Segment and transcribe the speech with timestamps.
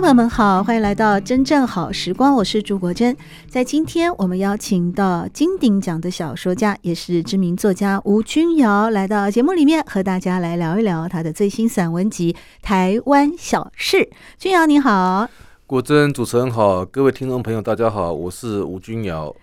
[0.00, 3.16] 朋友们好，欢迎来到真正好时光，我是朱国珍。
[3.48, 13.96] 在今天，我们邀请到金鼎奖的小说家，也是知名作家吴君瑶来到节目里面，和大家来聊一聊他的最新散文集《台湾小事》。
[14.38, 15.28] 君瑶你好，
[15.66, 19.34] 国珍主持人好，各位听众朋友大家好，我是吴君瑶。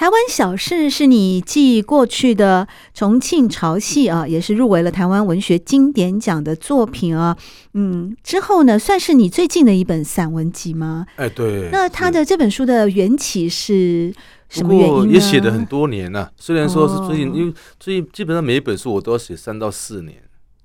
[0.00, 7.36] 台湾小事是你继过去的重庆潮戏啊，也是入围了台湾文学经典奖的作品啊。
[7.74, 11.04] 嗯，之后呢，算是你最近的一本散文集吗？
[11.16, 11.68] 哎，对。
[11.70, 14.10] 那他的这本书的缘起是
[14.48, 15.12] 什么原因呢？
[15.12, 20.16] 也写了很多年了，虽然说是最近，因为最近基本上每一本书我都要写三到四年。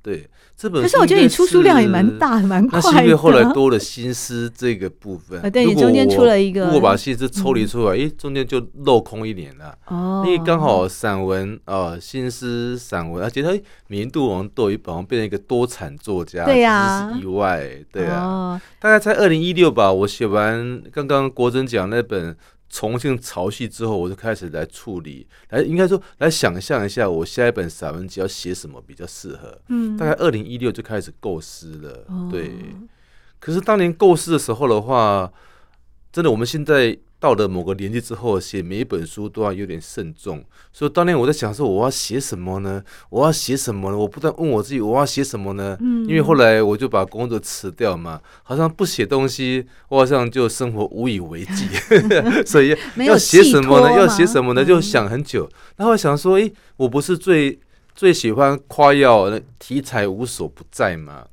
[0.02, 0.26] 对，
[0.58, 2.88] 这本书可是我觉得你出书量也蛮大，蛮快的。
[2.90, 5.42] 那是因为后来多了心思这个部分。
[5.42, 9.78] 啊、对，你中间出了一个，如果把心思抽离出来，哎、嗯，中间就镂空一年了。
[9.88, 13.50] 哦，因为刚好散文啊、呃，心思散文，而且他
[13.88, 16.46] 年度王都一本，变成一个多产作家。
[16.46, 17.70] 对呀、啊，是意外。
[17.92, 22.36] 对啊，哦、大概在二零一六吧，我写完刚刚国珍讲那本。
[22.76, 29.58] 重庆潮戏之后，我就开始来处理，来应该说来想象一下，我下一本散文集要写什么比较适合。
[29.70, 32.04] 嗯，大概二零一六就开始构思了。
[32.10, 32.52] 哦、对，
[33.40, 35.32] 可是当年构思的时候的话，
[36.12, 36.98] 真的我们现在。
[37.20, 40.44] 到了某个年纪之后，写每一本书都要有点慎重。
[40.72, 42.84] 所以当年我在想说，我要写什么呢？
[43.10, 43.98] 我要写什么呢？
[43.98, 45.78] 我不断问我自己，我要写什么呢？
[45.80, 51.68] 嗯，因为后来我就把工作辞掉嘛，好像不写东西，我好像就生活无以为继。
[52.46, 53.98] 所以要写什么呢？
[53.98, 54.64] 要写什么呢？
[54.64, 55.50] 就想很久。
[55.78, 57.58] 然后想说，诶，我不是最
[57.96, 61.26] 最喜欢夸耀题材无所不在吗？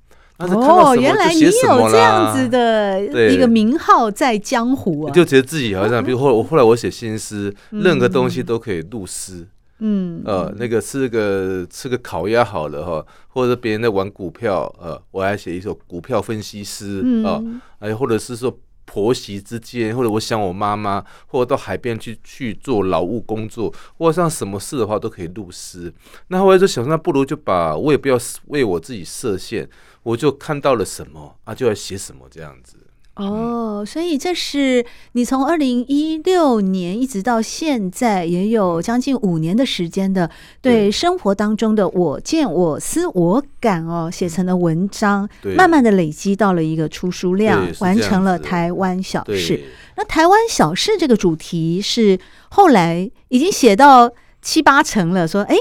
[0.48, 5.12] 哦，原来你有这样子的一个名号在江湖啊！
[5.12, 9.46] 就觉得自己好像，比如后我后来我写新诗，任何东西都可以入诗。
[9.84, 17.42] 嗯，呃，那个吃个吃个烤鸭好了哈，或者别人在玩股票，呃，我还写一首股票分析诗啊，
[17.80, 25.92] 哎，或者是说婆媳之间，或者我想我妈妈，或者到海边去去做劳务工作，或者像什么事的话都可以入诗。
[26.28, 28.16] 那后来就想，那不如就把我也不要
[28.46, 29.68] 为我自己设限。
[30.02, 32.76] 我就看到了什么啊，就要写什么这样子。
[33.14, 34.82] 哦，所以这是
[35.12, 40.30] 你从二零一六年一直到现在，也有将近五年的时间的，
[40.62, 49.62] 对生活当中的我见我思我感哦，写成的文章，慢慢的累积到了一个出书量，完成了台湾小事。
[49.98, 55.54] 那台湾小事这个主题是后来已经写到七八成了，说哎。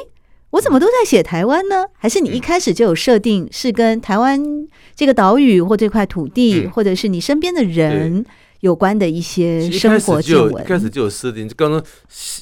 [0.52, 1.86] 我怎么都在写台湾呢？
[1.98, 4.40] 还是你一开始就有设定是跟台湾
[4.96, 8.26] 这个岛屿或这块土地，或者是你身边的人
[8.60, 10.64] 有关的一些生活见闻？
[10.64, 11.82] 一开始就有设定，就刚刚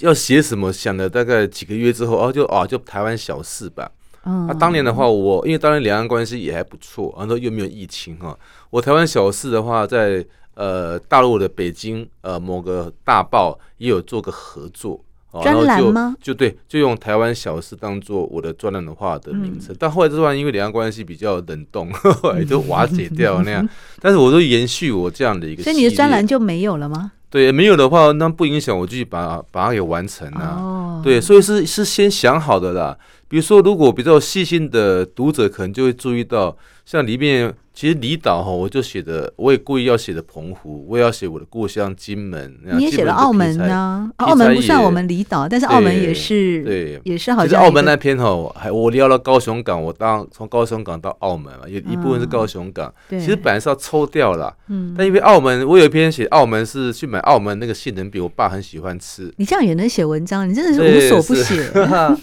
[0.01, 3.91] 要写什么，想了大概几个月之后，哦，就哦，就台湾小事吧。
[4.25, 8.37] 嗯，那当年的话，我因为当年两岸关系也还不错，然后又没有疫情哈。
[8.71, 10.25] 我台湾小事的话，在
[10.55, 14.99] 呃大陆的北京呃某个大报也有做个合作。
[15.43, 16.15] 专栏吗？
[16.21, 19.73] 就对，就用台湾小事当做我的专栏的话的名称。
[19.73, 23.67] 嗯、但后来这段因为两岸关系比较冷冻， 后来就瓦解掉那样。
[24.01, 27.11] 但是我都延续我这样的一个，所以你的专栏就没有了吗？
[27.29, 30.57] 对，没有的话，那不影响我继续把把它给完成啊。
[30.59, 32.97] 哦、对，所以是是先想好的啦。
[33.27, 37.53] 比如说，如果比较细心的读者，可能就会注意到，像里面。
[37.79, 42.53] 其实离岛哈，我就写的，我也故意要写的澎湖，我也要写我的故乡金门。
[42.75, 44.11] 你也写了澳门呢？
[44.17, 47.47] 澳门不算我们离岛，但是澳门也是，对，也是好像。
[47.47, 52.93] 其实澳门那篇哈，还我聊了高雄港，我当从高雄港到澳门嘛，有一部分是高雄港。
[53.11, 59.33] 其实本来是要抽掉了，嗯，但因为澳门，我有一篇写澳门是去买澳门那个杏仁饼，我爸很喜欢吃。
[59.37, 60.49] 你这样也能写文章？
[60.49, 61.71] 你真的是无所不写。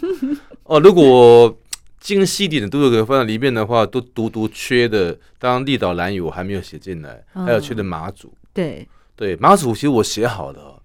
[0.65, 1.57] 哦，如果。
[2.07, 5.19] 精细一点的都有可以放在里面的话，都独独缺的。
[5.41, 8.33] 当离岛蓝屿我还没有写进来，还有缺的马祖。
[8.55, 8.87] 对
[9.17, 10.81] 对，马祖其实我写好了。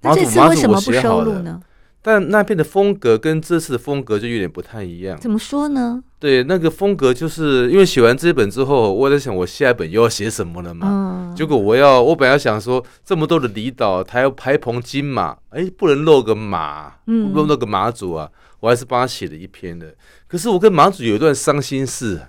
[0.00, 1.60] 那这次为什么不收录呢？
[2.02, 5.16] 但那边的风格跟这次的风格就有点不太一样。
[5.20, 6.02] 怎么说呢？
[6.18, 10.88] 对，那个风格就是因为写完这本之后，我在想我下一本又要写什么了嘛。
[10.90, 18.28] 嗯，结果我要，我本来想说，这么多的离岛，还要排澎金马，哎，不能漏个马，嗯，漏个马祖啊，
[18.60, 19.94] 我还是帮他写了一篇的。
[20.28, 22.20] 可是我跟马祖有一段伤心事，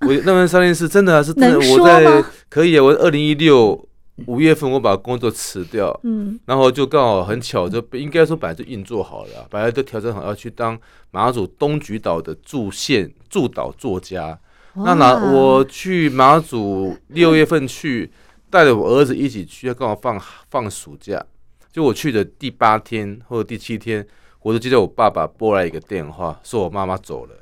[0.00, 3.88] 我那段伤心事真的是真的，我在可以啊，我二零一六
[4.26, 10.78] 五月份我把工作辞掉，嗯，然后就刚好很巧，就应该说本来就运作好了，本来都调整好要去当
[11.10, 14.38] 马祖东莒岛的驻县驻岛作家。
[14.74, 18.10] 那哪我去马祖六月份去，
[18.48, 20.18] 带着我儿子一起去，刚好放
[20.50, 21.22] 放暑假。
[21.70, 24.06] 就我去的第八天或者第七天，
[24.42, 27.34] 我就记得我爸爸拨来一个电话，说我妈妈走了，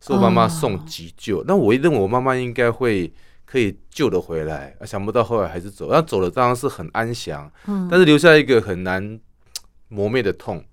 [0.00, 1.44] 说我妈妈送急救。
[1.46, 3.12] 那我一认为我妈妈应该会
[3.44, 5.88] 可以救得回来，想不到后来还是走。
[5.90, 7.50] 那走了当然是很安详，
[7.90, 9.20] 但是留下一个很难
[9.88, 10.64] 磨灭的痛。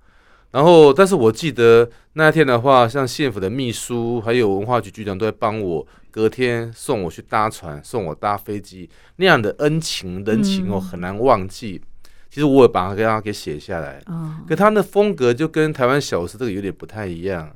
[0.52, 11.80] 然后，但是我记得那天的话，像县府的秘书还有文化局局长都在帮我，隔天送我去搭船，送我搭飞机，那样的恩情人情哦，很难忘记。
[12.30, 14.02] 其实我也把它给他给写下来，
[14.48, 17.56] 可他的风格就跟台湾小事这个有点不太一样。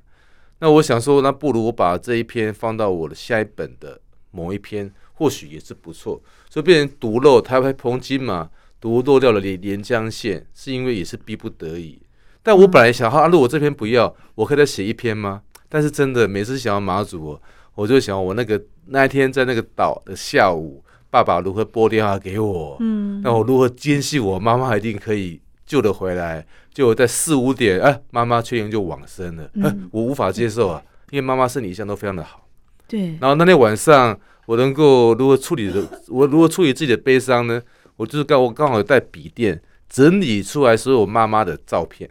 [0.59, 3.99] 那我想说，那不如我把这一篇放到我的下一本的
[4.31, 6.21] 某一篇，或许也是不错。
[6.49, 8.49] 所以变成独漏台湾彭金嘛，
[8.79, 12.01] 独漏掉了连连江县，是因为也是逼不得已。
[12.41, 15.41] 但我本来想，哈，如果这篇不要，我可以再写一篇吗？
[15.69, 17.41] 但是真的，每次想要马祖，我
[17.75, 20.82] 我就想我那个那一天在那个岛的下午，
[21.13, 26.43] 爸爸如何拨电话给我，嗯，那我如何坚信我妈妈一定可以救得回来？
[26.73, 30.81] 就在四五点，哎，妈妈确认就往生了，哎，我无法接受啊，
[31.11, 32.47] 因为妈妈身体一向都非常的好，
[32.87, 33.15] 对。
[33.21, 37.61] 然后那天晚上，我能够如何处理的， 我如何处理自己的悲伤呢？
[37.95, 42.09] 我就是刚我刚好有带笔电整理出来所有妈妈的照片。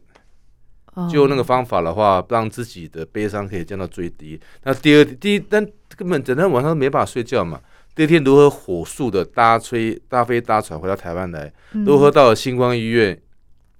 [1.10, 4.38] 就那个方法的话，让自己的悲伤可以降到最低。
[4.62, 5.66] 那第二第一，但
[5.96, 7.58] 根本整天晚上没办法睡觉嘛。
[7.94, 13.20] 第二天如何火速的搭飞搭飞搭船回到台湾来，如何到了星光医院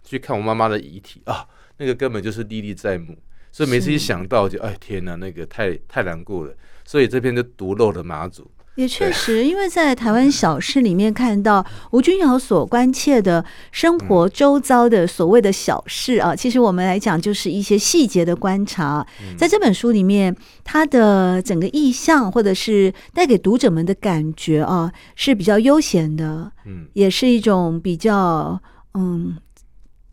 [0.03, 1.47] 去看我妈妈的遗体啊？
[1.79, 3.17] 那个根本就是历历在目。
[3.51, 6.55] 所以每次一想到就哎天哪，那个太太难过了。
[6.85, 8.51] 所以这篇就独漏了马祖。
[8.77, 19.07] 也确实，因为在台湾小事里面看到吴君尧所关切的生活周遭的所谓的小事啊，其实我们来讲就是一些细节的观察。
[19.37, 20.35] 在这本书里面，
[20.65, 28.61] 它的整个意象或者是带给读者们的感觉啊，是比较悠闲的，嗯，也是一种比较
[28.95, 29.37] 嗯。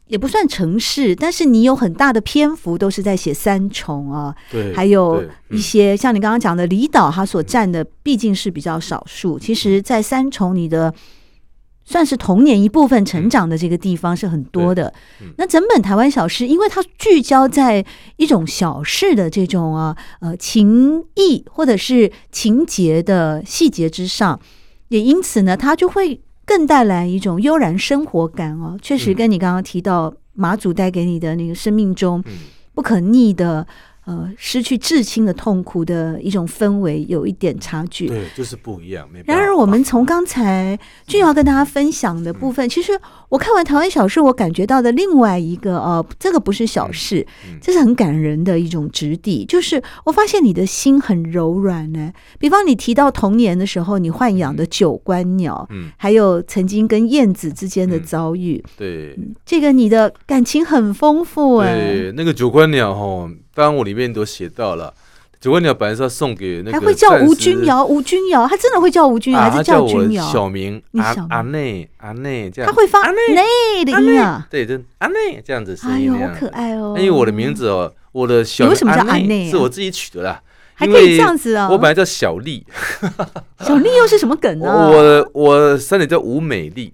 [0.10, 9.38] 也不算城市，但是你有很大的篇幅都是在写三重啊，对，还有一些像你刚刚讲的离岛，它所占的毕竟是比较少数。
[9.38, 10.92] 其实，在三重，你的
[11.86, 14.92] 算是童年一部分成长的这个地方是很多的。
[15.38, 17.86] 那整本台湾小诗，因为它聚焦在
[18.18, 24.40] 一种小事的这种啊呃情谊或者是情节的细节之上，
[24.88, 26.20] 也因此呢，它就会。
[26.50, 32.24] 更带来一种悠然生活感哦，确实跟你刚刚提到马祖带给你的那个生命中
[32.74, 33.68] 不可逆的。
[34.10, 39.08] 呃，失去至亲的痛苦的一种氛围有一点差距，对，就是不一样。
[39.24, 49.46] 然而，我们从刚才俊瑶跟大家分享的部分，嗯、其实我看完台湾小事，我感觉到的另外一个呃，这个不是小事，嗯嗯、这是很感人的一种质地。
[49.46, 52.12] 就是我发现你的心很柔软呢。
[52.40, 61.76] 比方你提到童年的时候，你豢养的九官鸟，嗯，还有曾经跟燕子之间的遭遇，嗯、对、嗯，这个你的感情很丰富哎。
[61.76, 63.30] 对，那个九官鸟哈。
[63.49, 64.94] 当然，我里面都写到了，
[65.40, 70.24] 九官鸟本来是要送给那个，还会叫吴君瑶，吴君瑶，他真的会叫吴君瑶，还是叫君瑶？
[70.32, 76.96] 小名阿阿内阿内这样，他会发阿内的音啊，对，就阿内这样子声音，好可爱哦。
[76.98, 79.50] 因为我的名字哦，我的小名为什么叫阿内？
[79.50, 80.42] 是我自己取的啦，
[80.76, 81.70] 还可以这样子啊。
[81.70, 82.66] 我本来叫小丽，
[83.66, 84.68] 小丽又是什么梗呢？
[84.68, 86.94] 我我三姐叫吴美丽。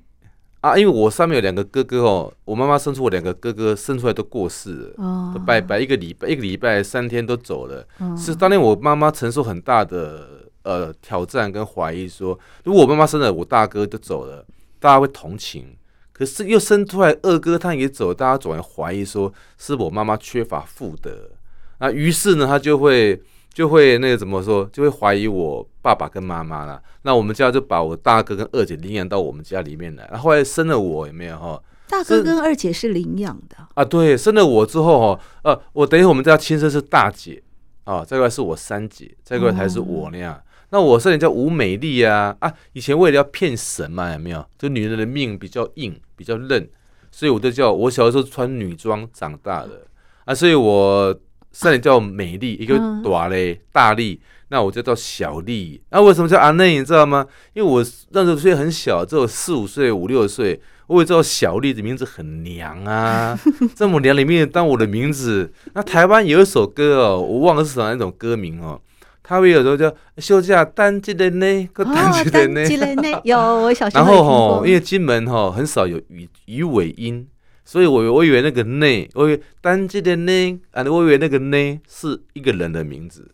[0.66, 7.86] 啊，因为我上面有两个哥哥哦，我妈妈生出我两个哥哥，生出来都过世了，哦、都拜拜一个礼拜，一个礼拜三天都走了。
[8.00, 14.44] 哦、是当年我妈妈承受很大的呃挑战跟怀疑说，说如果我妈妈生了我大哥都走了，
[14.80, 15.66] 大家会同情；
[16.12, 21.30] 可是又生出来二哥他也走，大家总会怀疑说是我妈妈缺乏妇德。
[21.78, 23.22] 那于是呢，他就会。
[23.56, 26.80] 就会那个怎么说，就会怀疑我爸爸跟妈妈了。
[27.04, 30.06] 那我们家就把我大哥跟二姐领养到我们家里面来。
[30.12, 31.58] 然后后来生了我，有没有哈？
[31.88, 33.86] 大哥跟二姐是领养的啊？
[33.86, 37.42] 对，生了我之后哈，呃，我等于我们家亲生是大姐
[37.86, 40.34] 啊，再过来是我三姐，再过来才是我那样。
[40.36, 42.54] 哦、那我生人叫吴美丽啊啊！
[42.74, 44.46] 以前为了要骗神嘛，有没有？
[44.60, 46.70] 就女人的命比较硬，比较韧，
[47.10, 49.88] 所以我就叫我小时候穿女装长大的
[50.26, 51.18] 啊，所以我。
[51.56, 54.20] 三年叫美丽，一个大嘞大力，
[54.50, 55.82] 那我就叫小丽。
[55.90, 56.78] 那、啊、为什么叫阿内？
[56.78, 57.26] 你知道吗？
[57.54, 63.40] 因为我那时候虽然很小，只有四五岁、五六岁，我也知道小丽的名字很娘啊，
[63.74, 65.50] 这么娘里面当我的名字。
[65.74, 68.82] 那台湾有一首歌哦，我忘了是哪一种歌名哦。
[69.24, 74.04] 他会有时候叫休假单机的呢，个单机的呢，有我小时候。
[74.04, 77.26] 然后吼，因为金门吼很少有鱼鱼尾音，
[77.66, 83.32] 所以我我以为那个内，我以为单机的内，啊，我以为那个内是一个人的名字。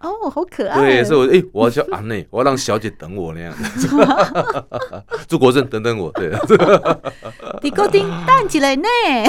[0.00, 0.80] 哦，好可爱。
[0.80, 3.88] 对，所以我诶，我要叫阿 内，我要让小姐等我那样子。
[5.26, 6.30] 朱国正等等我，对。
[7.62, 8.82] 你固定单机的呢？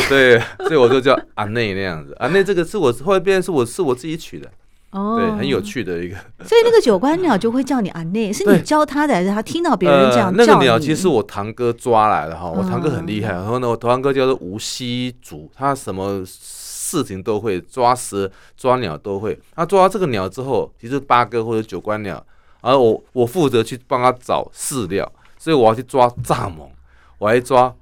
[0.10, 2.14] 对，所以我就叫阿内那样子。
[2.20, 4.52] 阿内这个是我后来变成是我是我自己取的。
[4.96, 6.16] 哦，对，很有趣的一个。
[6.46, 10.40] 所以那个九官鸟就会叫你阿内，是你教他的，还是他听到别人这样叫？
[10.40, 13.34] 呃、那个鸟其实是我堂哥抓来的哈，我堂哥很厉害。
[13.34, 19.38] 然后呢，我堂哥叫做无锡族，他什么事情都会，抓蛇、抓鸟都会。
[19.54, 22.26] 他抓到这个鸟之后，其实八哥或者九官鸟，
[22.62, 26.70] 而我我负责去帮他找饲料，所以我要去抓蚱蜢，
[27.18, 27.74] 我还抓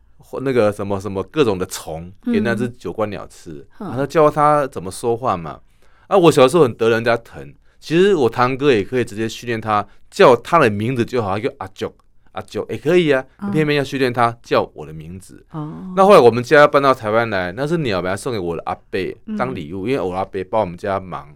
[0.42, 3.64] 那个什么什么各种的虫给那只九官鸟吃。
[3.78, 5.60] 然后教它怎么说话嘛。
[6.08, 7.54] 啊，我小时候很得人家疼。
[7.80, 11.94] 其实我堂哥也可以直接训练他叫他的名字就好，叫阿九
[12.32, 13.22] 阿九也可以啊。
[13.52, 15.46] 偏偏要训练他叫我的名字。
[15.52, 15.94] 哦。
[15.96, 19.00] 那后来我们家搬到台湾来，那是鸟，把它送给我的阿伯
[19.38, 21.28] 当礼物，因为我阿伯帮我们家忙，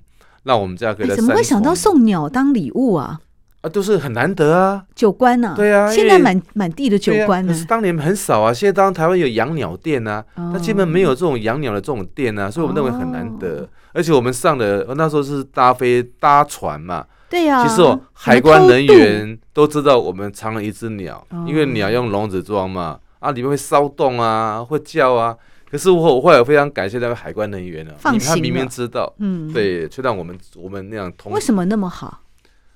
[0.43, 1.07] 让我们家可以。
[1.09, 3.19] 怎么会想到送鸟当礼物啊？
[3.61, 4.85] 啊，都是很难得啊。
[4.95, 5.53] 九官呐。
[5.53, 5.91] 对啊。
[5.91, 7.51] 现在满满地的九官呢。
[7.51, 8.53] 可是当年很少啊。
[8.53, 13.67] 现在当台湾有养鸟店啊，那基本没有这种养鸟的这种店啊，所以我们认为很难得。
[13.97, 17.67] 而且我们上的那时候是搭飞搭船嘛，对呀、啊。
[17.67, 25.35] 其实哦，海关人员都知道我们藏了一只鸟，因为鸟用笼子装嘛，啊，里面会骚动啊，会叫啊。
[25.67, 31.31] 可是我我后来非常感谢那个海关人员呢，因为他明明知道，嗯，对，却让我们我们那样通。
[31.31, 32.21] 为什么那么好？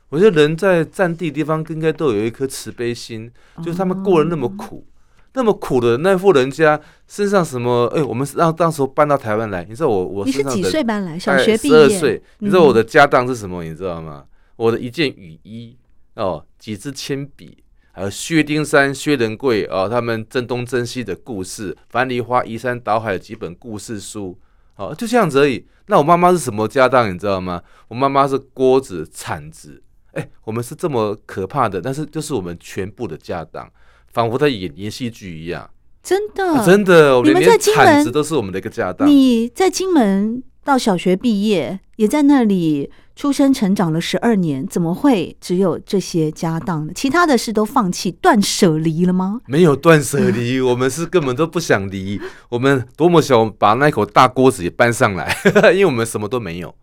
[0.10, 3.32] 我觉得人在占地地方应该都有一颗慈悲心，
[3.63, 4.84] 就是他们过得那么苦。
[5.33, 7.85] 那么苦的那户人家身上什么？
[7.95, 11.17] 哎，我们让当时搬到台湾来，你知道我我身上你是几岁搬来？
[11.17, 11.75] 小学毕业。
[11.75, 12.23] 十二岁。
[12.39, 13.63] 你知道我的家当是什么？
[13.63, 14.25] 你知道吗？
[14.57, 15.77] 我的一件雨衣
[16.15, 24.38] 哦，几支铅笔，还有薛丁山、薛仁贵哦，他们争东争西的故事，樊梨花移山倒海的几本故事书，
[24.75, 25.65] 哦，就这样子而已。
[25.88, 27.11] 那我妈妈是什么家当？
[27.13, 27.61] 你知道吗？
[27.88, 29.81] 我妈妈是锅子、铲子。
[30.11, 33.71] 哎，我们是这么可怕的，但是就是我们全部的家当。
[34.13, 35.70] 仿佛在演演戏剧一样，
[36.03, 37.22] 真的，啊、真的。
[37.22, 39.08] 你们在金门，铲子都是我们的一个家当。
[39.08, 46.94] 你在金门到小学毕业，也在那里出生成长了十二年，怎么会只有这些家当呢？
[46.96, 49.39] 其他的事都放弃、断舍离了吗？
[49.48, 52.20] 没有断舍离， 我们是根本都不想离。
[52.50, 55.36] 我们多么想把那口大锅子也搬上来，
[55.74, 56.74] 因为我们什么都没有，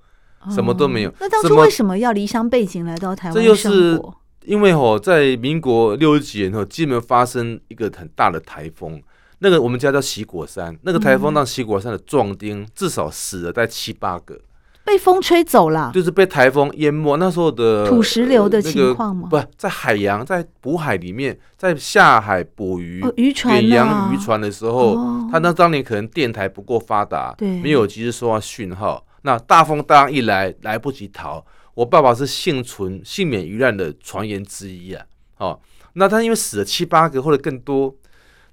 [0.55, 1.11] 什么都没有。
[1.11, 3.43] 哦、那当初为什么要离乡背井来到台湾生活？
[3.43, 4.03] 这就是
[4.45, 9.03] 因为吼，在民国六十几年后，金门发生一个很大的台风，
[9.41, 14.41] 那个我们家叫喜果山，那个台风让喜果山的壮丁至少死了大概七八个，
[14.85, 17.19] 被风吹走了，就是被台风淹没。
[17.19, 19.29] 那时候的土石流的情况吗？
[19.31, 24.97] 不，在海洋，在捕海里面，在下海捕鱼，渔船、远洋渔船的时候，
[25.31, 31.45] 他那当年可能电台不够发达，对，没有及时收到讯号，那大风大浪一来，来不及逃。
[31.79, 35.07] 我爸爸是幸存、幸免于难的传言之一啊！
[35.37, 35.61] 哦，
[35.93, 37.95] 那他因为死了七八个或者更多，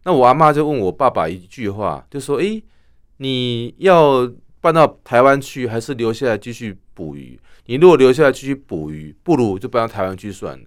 [0.03, 2.63] 那我阿妈就问我爸爸一句话，就说：“诶，
[3.17, 7.39] 你要搬到台湾去，还是留下来继续捕鱼？
[7.65, 10.65] 你如果留下来继续捕鱼，不如就搬到台湾去算了。”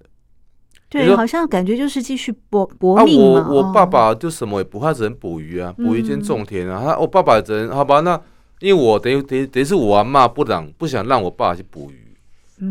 [0.91, 6.83] 对，好像感觉就是继续搏搏命我我爸爸就什么也不怕，只能捕鱼啊，捕鱼兼种田啊。
[6.85, 8.01] 他我爸爸只能好吧？
[8.01, 8.21] 那
[8.59, 12.08] 因为我等于等于等于是我阿妈不让不想让我爸爸去捕鱼。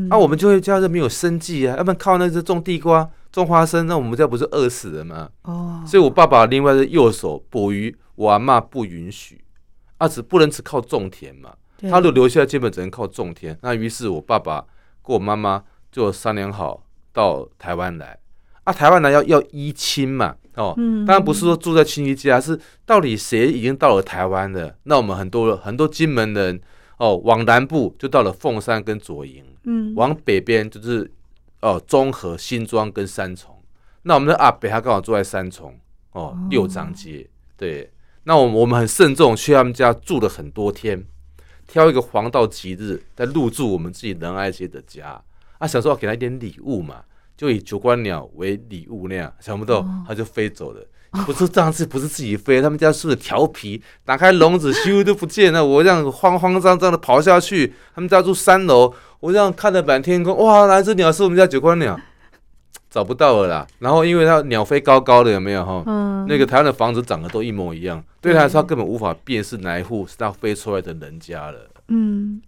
[0.09, 5.29] 那、啊、我们就会家这没有生计啊，要不然靠那只种地瓜、种花生，那我们家不是饿死了吗？
[5.43, 9.41] 哦，所以我爸爸另外的右手捕鱼，我阿妈不允许，
[9.97, 11.53] 啊，只不能只靠种田嘛。
[11.89, 13.57] 他都留下来，基本只能靠种田。
[13.61, 14.65] 那于是我爸爸
[15.03, 18.17] 跟我妈妈就商量好到台湾来。
[18.63, 20.73] 啊，台湾来要要依亲嘛，哦，
[21.05, 24.75] 当然不是说住在亲戚家，是到底谁已经到了台湾了？
[24.83, 26.59] 那我们很多很多金门人
[26.97, 29.45] 哦，往南部就到了凤山跟左营。
[29.69, 31.11] 嗯，往北边就是
[31.61, 33.53] 哦，中和、新庄跟三重。
[34.03, 35.77] 那我们的阿北他刚好住在三重
[36.13, 37.29] 哦，六张街。
[37.57, 37.91] 对，
[38.23, 41.05] 那我我们很慎重去他们家住了很多天，
[41.67, 45.21] 挑一个黄道吉日再入住我们自己仁爱街的家。
[45.57, 47.03] 啊，想说要给他一点礼物嘛，
[47.35, 50.81] 就以九官鸟为礼物那样，想不到他就飞走了。
[51.25, 55.65] 不是这样子，不是自己飞，他们家是调皮，打开笼子，咻都不见了。
[55.65, 61.99] 我这样慌慌张张的跑下去，他们家住三楼，我这样看着满天空，哇，哪只鸟是我们家九官鸟？
[62.89, 63.67] 找不到了啦。
[63.79, 65.83] 然后因为它鸟飞高高的，有没有哈？
[65.85, 66.25] 嗯。
[66.27, 71.69] 那个台湾的房子长得都一模一样，对他来说他根本无法辨识哪一户是他飞出来的人家了。
[71.89, 72.41] 嗯。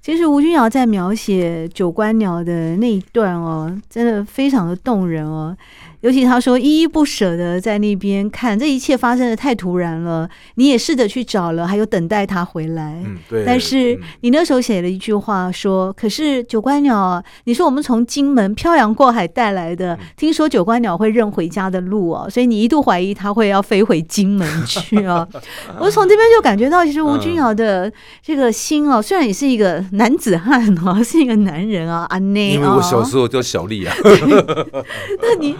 [0.00, 5.54] 其实吴君尧在描写九官鸟的那一段哦，真的非常的动人哦。
[6.00, 10.28] 尤其他说依依不舍的在那边看，这一切发生的太突然了。
[10.54, 13.02] 你也试着去找了，还有等待他回来。
[13.04, 13.44] 嗯，对。
[13.44, 25.26] 但是你那时候写了一句话说：“可是九官鸟，你说我们从金门漂洋过海带来的，听说九官鸟会认回家的路哦，所以你一度怀疑它会要飞回金门去哦。
[25.80, 32.50] 我从这边就感觉到，其实吴君瑶的 这个心哦，虽然也是一个男子汉哦，是一个男人啊，阿内。
[32.50, 33.92] 因为我小时候叫小丽啊。
[35.20, 35.56] 那你。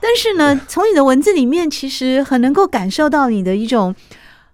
[0.00, 3.94] 但是呢，从你的文字里面，其实很能够感受到你的一种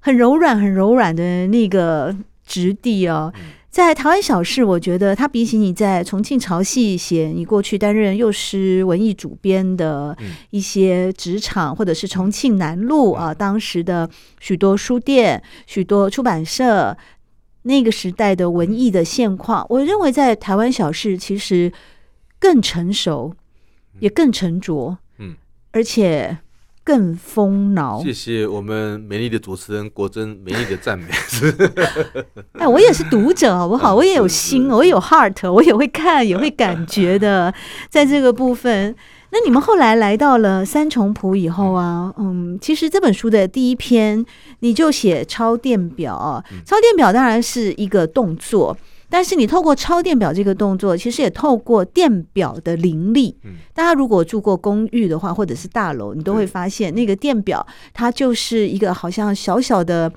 [0.01, 2.15] 很柔软、很柔软的那个
[2.47, 3.33] 质地哦。
[3.71, 10.17] 在台湾小事，我觉得它比起你在重庆潮戏写你过去担任幼师文艺主编的
[10.51, 16.97] 一些职场，或者是重庆南路啊，当时的许多书店、许多出版社，
[17.63, 21.73] 那个时代的文艺的现况，我认为在台湾小事其实
[22.41, 23.33] 更成熟。
[24.01, 25.35] 也更沉着，嗯，
[25.73, 26.39] 而且
[26.83, 28.03] 更丰饶。
[28.03, 31.07] 谢谢我们美丽的主持人国珍美丽的赞美。
[32.59, 33.95] 哎，我也是读者，好不好？
[33.95, 37.53] 我也有心，我也有 heart，我也会看，也会感觉的。
[37.89, 38.95] 在这个部分，
[39.31, 44.25] 那你们后来来到了三重谱以后啊，嗯，其实这本书的第一篇
[44.61, 48.77] 你就写抄电表，抄电表当然是一个动作。
[49.11, 53.37] 但是你透过抄电表这个动作，其实也透过电表的灵力。
[53.75, 60.11] 大家如果住过公寓的话，或者是大楼，你都会发现那个电表它就是一个好像小小的、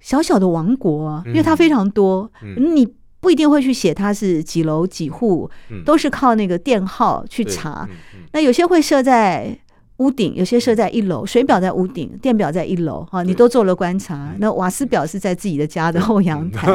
[0.00, 2.30] 小小的王国，因为它非常多。
[2.56, 2.86] 你
[3.20, 5.48] 不一定会去写它是几楼几户，
[5.84, 7.88] 都是靠那个电号去查。
[8.32, 9.56] 那有些会设在。
[10.02, 14.34] 屋顶有些设在一楼，水表在屋顶，电表在一楼，哈，你都做了观察。
[14.40, 16.68] 那瓦斯表是在自己的家的后阳台。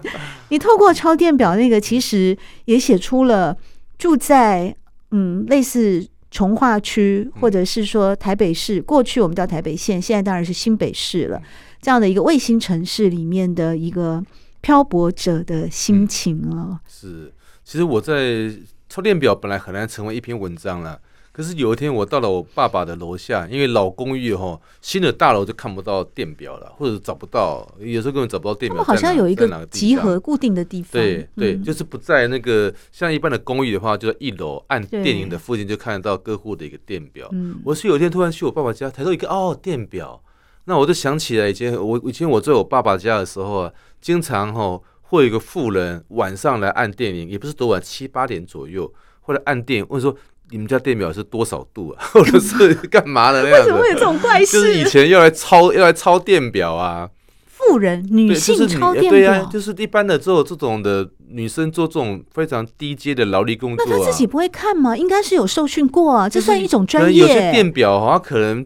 [0.50, 3.56] 你透过抄电表那个，其实也写出了
[3.96, 4.76] 住在
[5.12, 11.40] 嗯类似从化区，或者是说台北市，过去我们叫台北县，现在当然是新北市了，
[11.80, 14.22] 这样的一个卫星城市里面的一个
[14.60, 16.80] 漂泊者的心情啊。
[16.86, 17.32] 是，
[17.64, 18.52] 其实我在
[18.90, 21.00] 抄电表本来很难成为一篇文章了。
[21.34, 28.84] 可是有一天，我到了我爸爸的楼下，因为老公寓哈，新的大楼就看不到电表了，或者找不到，有时候根本找不到电表。
[28.84, 30.92] 他们好像有一个集合固定的地方。
[30.92, 37.28] 对对，就是不在那个像一般的公寓的话，就在一楼按电铃的附近就看得到各户的一个电表。
[37.64, 40.22] 我是有一天突然去我爸爸家，抬头一看，哦，电表，
[40.66, 50.16] 那我就想起来以前我以前我在我爸爸家的时候啊，经常哈会有一个妇人晚上来按电铃，也不是多晚，七八点左右，或者按电问说。
[50.54, 52.06] 你们家电表是多少度啊？
[52.12, 53.72] 或者是干嘛的那样子？
[53.72, 54.52] 为什么会有这种怪事？
[54.52, 57.10] 就是以前要来抄，要来抄电表啊。
[57.44, 63.84] 妇人、女性抄电表，对呀，就是一般的做这种的女生做这种非常低阶的劳力工作。
[63.88, 64.96] 那她自己不会看吗？
[64.96, 67.20] 应该是有受训过啊，这算一种专业。
[67.20, 68.64] 有些电表好像可能，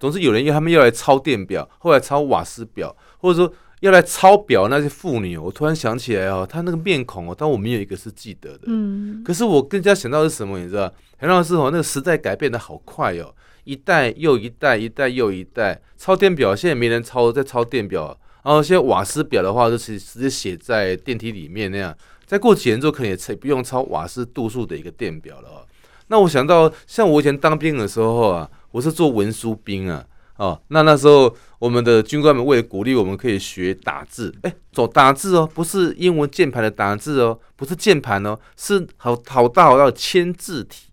[0.00, 3.52] 总是有人要他们要来抄电表，后来抄瓦斯表，或者说。
[3.86, 8.64] 要来抄表那些妇女，我突然想起来哦，她那个面孔哦，但我没有一个是记得的。
[8.66, 10.58] 嗯，可是我更加想到的是什么？
[10.58, 13.32] 你知道，很重要的是哦，那个时代改变的好快哦，
[13.64, 15.80] 一代又一代，一代又一代。
[15.96, 18.18] 抄电表现在没人抄，在抄电表。
[18.42, 21.96] 然后现在瓦斯表的话，就是直接写在电梯里面那样。
[22.24, 25.66] 再过几年之后，可能也不用抄瓦斯度数的一个电表了哦。
[26.08, 30.04] 那我想到，像我以前当兵的时候啊，我是做文书兵啊。
[30.36, 40.88] 哦，那那时候我们的军官们为了鼓励我们可以学打字，哎，走打字哦，不是英文键盘的打字哦，不是键盘哦，是好好大好大的签字体，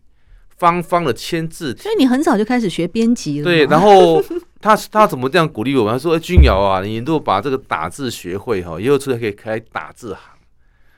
[0.56, 1.82] 方方的签字体。
[1.82, 3.44] 所以你很早就开始学编辑了。
[3.44, 4.24] 对，然后
[4.62, 5.92] 他他怎么这样鼓励我们？
[5.92, 10.22] 他说：“哎，君瑶啊，你如果把这个打字学会哈，以后出来可以开打字行。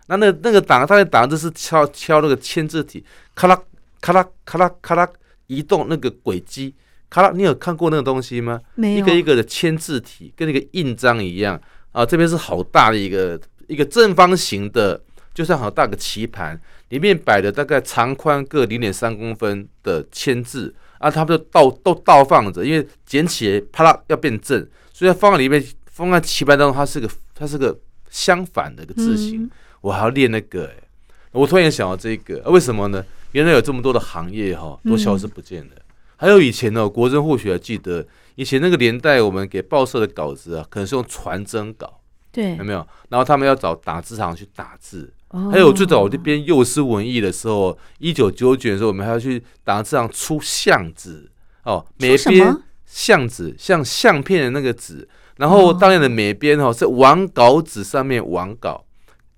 [0.06, 3.04] 那那那个打，他的打字是敲敲那个签字体，
[3.34, 3.60] 咔啦
[4.00, 5.10] 咔啦咔啦咔啦
[5.48, 6.76] 移动那个轨迹。”
[7.10, 8.60] 好了，你有看过那个东西吗？
[8.76, 9.00] 没有。
[9.00, 11.60] 一个一个的签字体，跟那个印章一样
[11.94, 12.06] 啊。
[12.06, 15.02] 这边是好大的一个一个正方形的，
[15.34, 29.44] 就像好大个棋盘，里面摆的大概长宽各零点三公分的签字啊，它们就倒都倒放着，因为捡起来啪啦要变正，所以它放在里面，放在棋盘当中，它是个它是个相反的一个字形。
[29.44, 30.84] 嗯、我还要练那个、欸，
[31.32, 33.06] 我突然想到这个，啊、为什么呢？
[33.32, 35.72] 原来有这么多的行业哈，都消失不见了。
[35.76, 35.82] 嗯
[36.18, 42.00] 还有以前呢，国珍或许还记得，以前那个年代，我们给报社的稿子啊，可能是用传真稿，
[42.32, 42.88] 对，有没有？
[43.10, 45.12] 然后他们要找打字行去打字。
[45.30, 51.30] 哦、还有最早我这边幼师文艺的时候，一九九九年的时候，我们还要去打字行出相纸。
[51.64, 58.86] 哦，每边相纸像相片的那个纸，然后当年的每边哦是完稿纸上面完稿，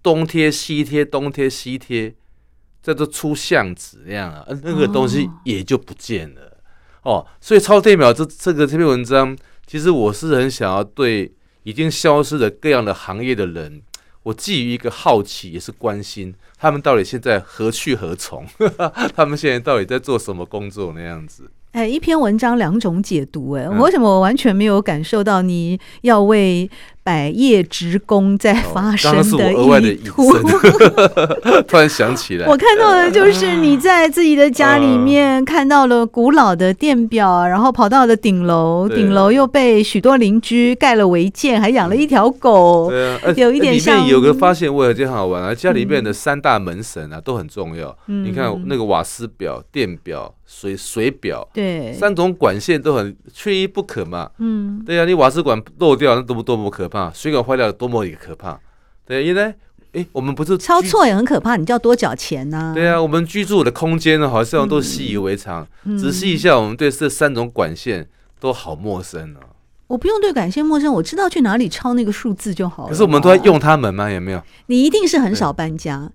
[0.04, 2.14] 东贴西贴，东贴西贴。
[2.84, 6.57] 叫做出相纸那样啊，那个东西也就不见了
[7.08, 7.28] 哦，哦。
[7.40, 11.32] 所以超电秒这这个这篇文章，其实我是很想要对
[11.64, 13.82] 已经消失的各样的行业的人，
[14.24, 18.46] 我基于一个好奇，也是关心他们到底现在何去何从，
[19.16, 21.50] 他们现在到底在做什么工作那样子。
[21.74, 26.68] 哎，一篇文章两种解读，哎，为什么我完全没有感受到你要为
[27.08, 30.34] 百业职工在发生的意图？
[31.66, 42.90] 突然想起来，我看到的就是你在自己的家里面看到了古老的电表，然后跑到了顶楼，顶楼又被许多邻居盖了违建，还养了一条狗。
[42.90, 44.00] 对啊，有一点像。
[44.00, 47.98] 里面有个发现，我有件很好玩啊，家里面的三大门神啊都很重要。
[48.08, 54.30] 你看那个瓦斯表、电表、水水表，对，三种管线都很缺一不可嘛。
[54.40, 56.97] 嗯，对啊，你瓦斯管漏掉，那多么多么可怕。
[56.98, 58.60] 啊，水管坏掉多么也可怕！
[59.06, 59.54] 对，因为
[59.94, 62.74] 哎，我们不是抄错也很可怕，你就要多缴钱呐、啊。
[62.74, 65.68] 对啊，我们居住的空间呢，好像都习以为常。
[65.86, 68.08] 嗯、仔细一下，我们对这三种管线
[68.40, 69.56] 都好陌生啊。
[69.88, 72.90] 我不用对管线陌生，我知道去哪里抄那个数字就好了。
[72.90, 74.12] 可是我们都在用它们吗？
[74.12, 74.42] 有没有？
[74.66, 76.12] 你一定是很少搬家。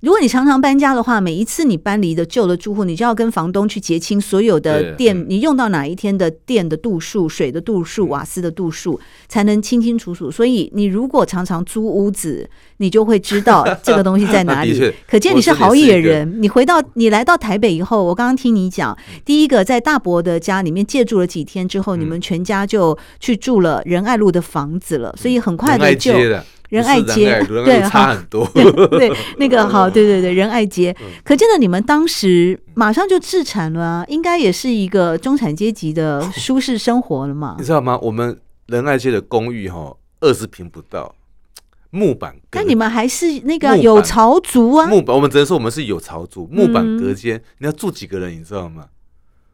[0.00, 10.30] 如果你常常搬家的话，每一次你搬离的旧的住户，你就要跟房东去结清所有的电，嗯、你用到哪一天的电的度数、水的度数、瓦斯的度数，才能清清楚楚。
[10.30, 14.92] 所以你如果常常租屋子，你就会知道这个东西在哪里。
[15.08, 16.42] 可见你是好野人。
[16.42, 26.12] 你回到你来到台北以后，我刚刚听你讲，第一个在大伯的家里面借住了几天之后，嗯、你们全家就去住了仁爱路的房子了，所以很快的就。
[26.68, 28.46] 仁爱街，对，差很多。
[28.90, 30.94] 对，那个好，对对对，仁爱街。
[31.24, 37.56] 可见得你们当时马上就自产了啊，应该也是一个中产阶级的 舒适生活了嘛？
[37.58, 37.98] 你知道吗？
[38.02, 41.14] 我们仁爱街的公寓哈，二十平不到，
[41.90, 42.36] 木板。
[42.52, 44.86] 那你们还是那个有朝族啊？
[44.86, 47.40] 木板，我们只能说我们是有朝族，木板隔间。
[47.58, 48.38] 你要住几个人？
[48.38, 48.86] 你知道吗？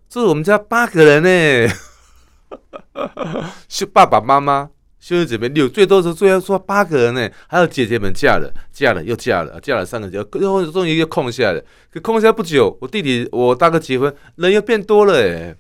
[0.09, 1.75] 住我们家八个人呢，
[3.69, 4.71] 是爸爸妈妈。
[5.03, 11.65] 兄弟姐妹六，最多是最多说八个人呢，还有姐姐们嫁了，嫁了又嫁了，嫁了三个姐，最后终于又空下来了。
[11.93, 15.53] 可空下来不久，我弟弟我大哥结婚，人又变多了哎，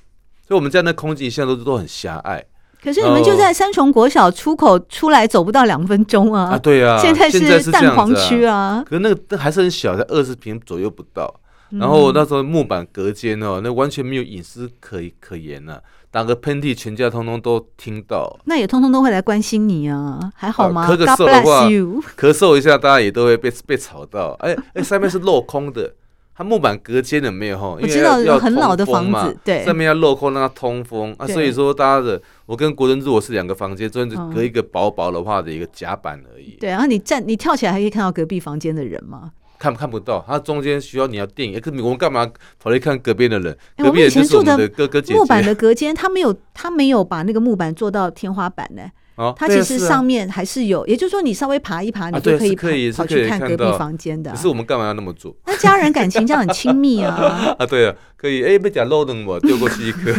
[0.46, 2.44] 所以我们家那空间现在都都很狭隘。
[2.81, 6.50] 可是你们就在三重国小出口出来，走不到两分钟啊！
[6.52, 8.85] 啊，对啊，现在是蛋黄区啊，啊。
[8.88, 11.40] 可是那个还是很小，才二十平左右不到。
[11.70, 15.81] 然后那时候木板隔间哦，那完全没有隐私可以可言呐、啊。
[16.12, 18.38] 打个喷嚏，全家通通都听到。
[18.44, 20.87] 那也通通都会来关心你啊，还好吗？
[20.87, 24.37] 咳个嗽的话，咳嗽一下，大家也都会被被吵到。
[24.40, 25.94] 哎哎，上面是镂空的，
[26.35, 27.79] 它木板隔间的没有哈？
[27.81, 31.27] 因为要要很老的房子，对，上面要镂空让它通风啊。
[31.27, 36.59] 所以说，大家的我跟国珍住我是两个房间，中间隔一个薄薄的话的一个夹板而已。
[36.61, 39.31] 对，然后你站，你跳起来还可以看到隔壁房间的人吗？
[39.62, 41.61] 看看不到，它中间需要你要电影。
[41.61, 43.57] 可是我们干嘛跑来看隔壁的人？
[43.79, 45.18] 隔壁人就是我们的哥哥姐姐。
[45.18, 48.83] 木板的隔间，他没有，他没有把那个木板做到天花板呢。
[49.14, 54.33] 哦，它其实上面还是有，也就是说，你稍微爬一爬，你就可以可以跑去看隔壁房间的。
[54.33, 55.37] 可是我们干嘛要那么做？
[55.46, 57.14] 那家人感情这样很亲密啊！
[57.61, 58.42] 啊，对啊，可以。
[58.42, 60.11] 哎，被讲漏的我丢过去一颗。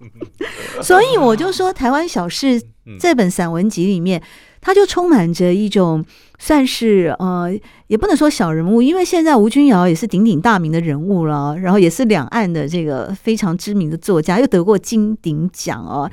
[0.82, 2.60] 所以我就说，《台湾小事》
[2.98, 4.20] 这本散文集里面。
[4.66, 6.04] 它就充满着一种
[6.40, 16.10] 算是呃，也不能说小人物，因为现在吴君尧也是鼎鼎大名的人物了，然后也是两岸的这个非常知名的作家，又得过金鼎奖哦。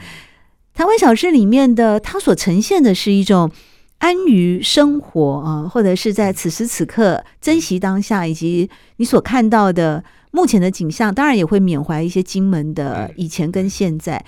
[0.76, 3.50] 台湾小事里面的他所呈现的是一种
[3.98, 14.24] 安于生活啊，或者是在此时此刻珍惜当下，以及你所看到的目前的景象，当然也会缅怀一些金门的以前跟现在。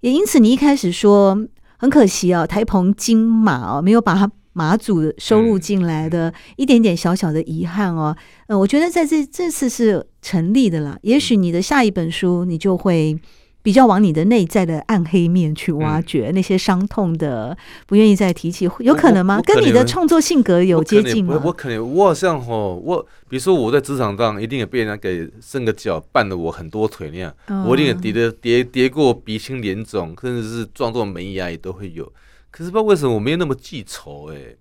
[0.00, 1.46] 也因此，你一开始说。
[1.80, 8.14] 很可惜哦，台澎金马哦，没有把它马祖收录进来的一点点小小的遗憾哦。
[8.48, 10.98] 呃，我觉得在这这次是成立的啦。
[11.00, 13.18] 也许你的下一本书，你就会
[13.62, 19.40] 比较往你的内在的暗黑面去挖掘，嗯、那些伤痛的不愿意再提起，有可能吗？
[19.44, 21.38] 跟你的创作性格有接近吗？
[21.42, 32.04] 我，我可能我好像哦，我比如说我在职场上一定也被人家给伸个脚绊了我很多腿那样，嗯、我一定也跌的跌跌过鼻青脸肿，甚至是撞到门牙也都会有。
[32.50, 34.56] 可是不知道为什么我没有那么记仇哎、欸。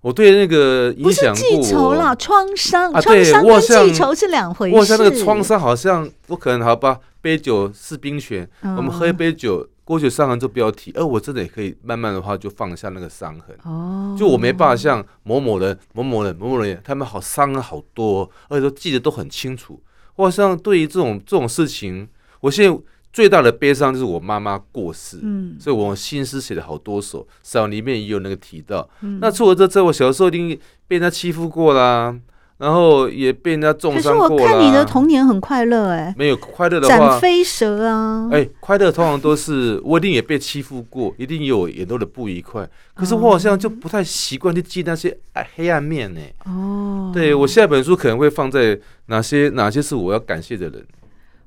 [0.00, 4.76] 我对那个影响不记仇啦，创伤，创伤跟记仇是两回事。
[4.76, 10.92] 我像那个创伤，好像我可能好吧，杯酒释兵权，嗯、我们喝一杯酒，过去伤痕就不要提。
[10.94, 13.56] 而我真的也可以慢慢的话就放下那个伤痕。
[13.64, 19.80] 哦，就我没办法像某某人、某某人、某某人，他们好伤痕好多，而且都记得都很清楚。
[20.16, 22.08] 我好像对于这种这种事情，
[22.40, 22.78] 我现在。
[23.10, 28.88] 最大的悲伤就是我妈妈过世，嗯，所以我新诗写了好多首，诗里面也有那个提到。
[29.00, 30.48] 嗯、那除了这之外，我小时候一定
[30.86, 32.14] 被人家欺负过啦，
[32.58, 34.28] 然后也被人家重伤过。
[34.28, 42.68] 可是我看你的童年很快乐哎，没有快乐的话，斩飞蛇啊，哎，快乐通常都是我一定也被欺负过，一定有很多的不愉快。
[42.94, 45.16] 可是我好像就不太习惯去记那些
[45.54, 46.20] 黑暗面呢。
[46.44, 50.84] 哦，对我下一本书可能会放在哪些哪些是我要感谢的人。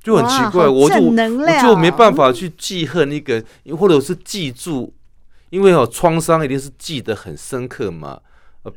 [0.03, 3.43] 就很奇怪，我就我就没办法去记恨一个，
[3.77, 4.91] 或者是记住，
[5.51, 8.19] 因为哦，创伤一定是记得很深刻嘛，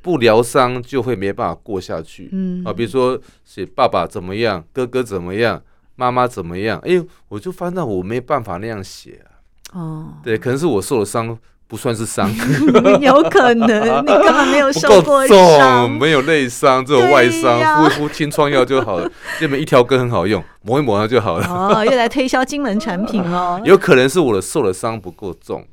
[0.02, 2.28] 不疗伤就会没办法过下去。
[2.32, 5.62] 嗯啊，比如说写爸爸怎么样，哥哥怎么样，
[5.96, 9.78] 妈妈怎么样，哎，我就发现我没办法那样写啊。
[9.78, 11.38] 哦，对，可能是我受了伤。
[11.66, 12.30] 不算是伤，
[13.00, 19.10] 有可能你根本没有 受过伤，没有内伤，只有外伤，敷一敷清创药就好了。
[19.40, 21.46] 这边一条根很好用，抹一抹它就好了。
[21.48, 23.60] 哦，又来推销金门产品哦。
[23.64, 25.66] 有可能是我的受的伤不够重，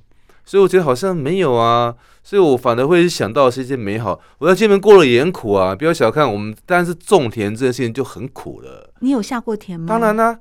[0.46, 1.94] 所以我觉得好像没有啊，
[2.24, 4.20] 所以我反而会想到是一些美好。
[4.38, 8.94] 我在这边过了也很苦啊，不要小看我们，但是种田这件事情就很苦了。
[9.00, 9.86] 你有下过田吗？
[9.88, 10.40] 当然啦、啊。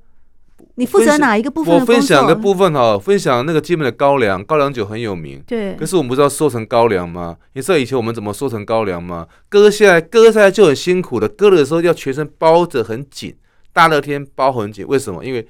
[0.75, 1.75] 你负责哪一个部分？
[1.75, 5.43] 我分享的部分哈，分享那个基本的高粱，高粱酒很有名。
[5.47, 5.75] 对。
[5.75, 7.37] 可是我们不知道收成高粱吗？
[7.55, 9.27] 你知道以前我们怎么收成高粱吗？
[9.49, 13.35] 割下来，割下来就很辛苦的，割的时候要全身包着很紧，
[13.73, 14.87] 大热天包很紧。
[14.87, 15.25] 为什么？
[15.25, 15.47] 因为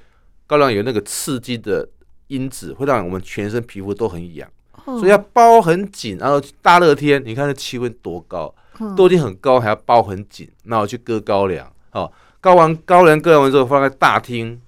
[0.47, 1.87] 高粱有那个刺激的
[2.27, 4.49] 因子，会让我们全身皮肤都很痒，
[4.85, 6.17] 哦、所以要包很紧。
[6.17, 8.53] 然后大热天，你看那气温多高，
[8.95, 11.71] 都已经很高，还要包很紧，然后去割高粱。
[11.89, 14.59] 好，割完高粱，割完之后放在大厅。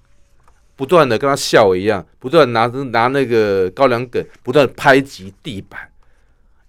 [0.76, 5.80] 不断的跟他笑一样，不断拿着拿那个高粱梗，不断拍击地板，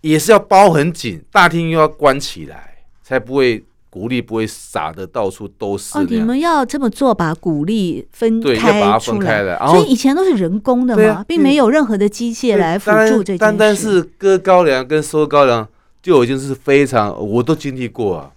[0.01, 5.97] 也是要包很紧，大厅又要关起来，才不会谷粒不会撒的到处都是。
[5.97, 9.57] 哦，你们要这么做，把谷粒分开，对，要把它分开来。
[9.67, 13.37] 所以以前都是人工的嘛，啊、并没有任何的机械来辅助这件事。
[13.37, 15.65] 单单是割高粱跟收高粱
[16.03, 18.31] 就已经是非常，我都经历过啊。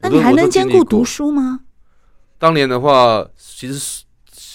[0.00, 1.60] 那你还能兼顾读书吗？
[2.40, 4.02] 当年的话，其实是。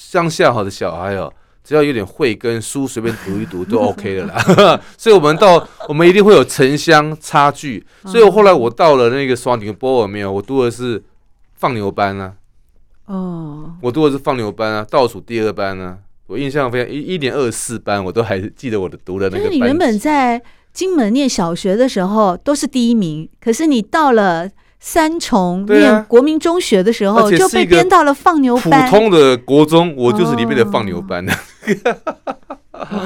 [0.10, 1.32] 乡下好的小孩哦，
[1.68, 4.82] 只要有点慧根，书随便读一读 都 OK 了啦。
[4.98, 7.86] 所以，我们到我们一定会有城乡差距。
[8.06, 11.04] 所以我后来我到了那个双顶波尔没有，我读的是
[11.56, 12.36] 放牛班啊。
[13.08, 15.98] 哦，我读的是放牛班啊，倒数第二班啊。
[16.28, 19.52] 我印象非常一一点二四班，我都还记得我的读的那个班。
[19.52, 24.50] 你原本在金门念小学的时候都是第一名，可是你到了。
[24.80, 28.90] 三重念国民中学的时候，就被编到了放牛班。
[28.90, 31.34] 普通的国中，我就是里面的放牛班的。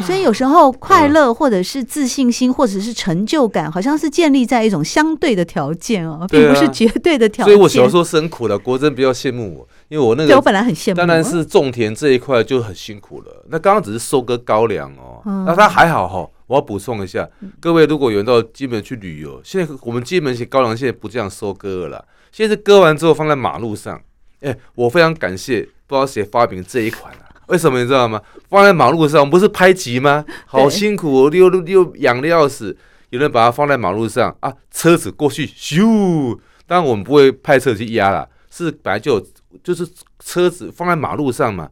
[0.05, 7.53] 所以有时候快乐，或者是自信心，或者是成就感，好像是建立在一种相对的条件哦，并不是绝对的条件。
[7.53, 10.95] 所以我小时候是很苦的，国珍不要羡慕我，因为我那个我本来很羡慕。
[10.95, 13.45] 当然是种田这一块就很辛苦了。
[13.49, 16.27] 那刚刚只是收割高粱哦，那他还好哈。
[16.51, 17.25] 我要补充一下，
[17.61, 24.01] 各位如果有人到金门去旅游，现在我们金门高粱现在不这样收割了，现在是割完之后放在马路上。
[24.41, 27.31] 哎，我非常感谢，不知道谁发明这一款啊？
[27.47, 28.21] 为什么你知道吗？
[28.49, 30.25] 放在马路上，我们不是拍集吗？
[30.45, 32.75] 好辛苦，又又痒的要死。
[33.11, 36.37] 有人把它放在马路上啊，车子过去咻，
[36.67, 39.27] 当然我们不会派车去压了，是本来就有
[39.63, 39.87] 就是
[40.19, 41.69] 车子放在马路上嘛。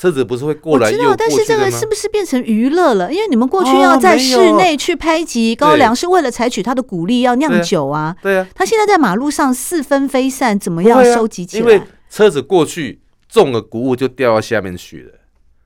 [0.00, 0.86] 车子不是会过来？
[0.86, 3.12] 我知道，但是这个是不是变成娱乐了？
[3.12, 8.16] 因为你们过去要在室内去拍集高粱，是为了采取它的谷粒要酿酒啊。
[8.22, 11.60] 对啊，他现在在马路上四分飞散，怎么样收集起来？
[11.60, 15.12] 因为车子过去种了谷物就掉到下面去了。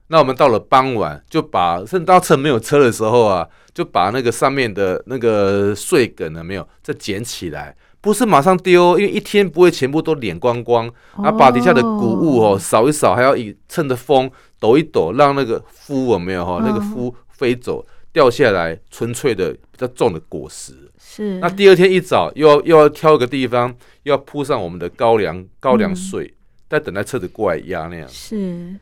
[0.08, 7.76] 那我们到了傍晚，就把甚至到趁没有车的时候啊，就把那个上面的那个碎梗呢，没有再捡起来。
[8.04, 20.74] 不是马上丢，因为一天不会全部都碾光光，啊把底下的谷物哦扫一扫，还要以趁着风抖一抖，让那个麸有没有哈，那个麸飞走掉下来，纯粹的比较重的果实。
[20.98, 21.38] 是。
[21.38, 26.30] 那第二天一早又要又要挑一个地方，又要铺上我们的高粱高粱穗，
[26.68, 28.06] 再等待车子过来压那样。
[28.10, 28.76] 是，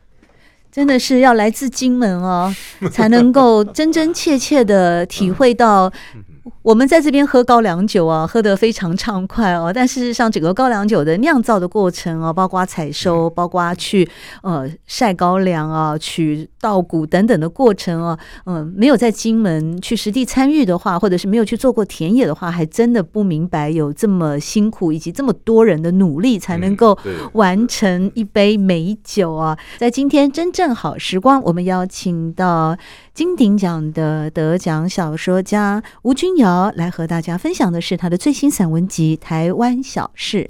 [0.69, 2.53] 真的是要来自金门哦，
[2.91, 5.89] 才能够真真切切的体会到。
[6.61, 9.71] 我们在这边喝高粱酒啊，喝得非常畅快哦。
[9.73, 14.09] 但事实上，整个高粱酒的酿造的过程哦，包括采收，包括去
[14.41, 26.97] 呃晒高粱啊，取稻谷等等的过程哦，嗯，没有在金门去实地参与的话，或者是没有去做过田野的话，还真的不明白有这么辛苦，以及这么多人的努力才能够
[27.33, 29.57] 完成一杯美酒啊！
[29.77, 32.77] 在今天真正好时光，我们邀请到
[33.13, 40.49] 金鼎奖的得奖小说家吴君瑶来和大家分享的是他的最新散文集《台湾小事》。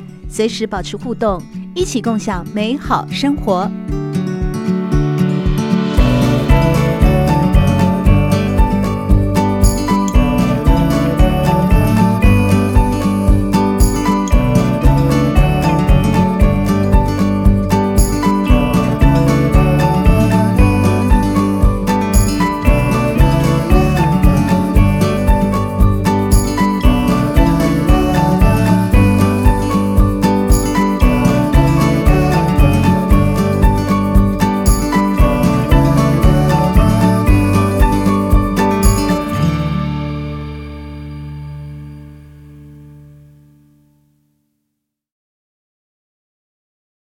[0.31, 1.43] 随时保持互动，
[1.75, 3.69] 一起共享美好生活。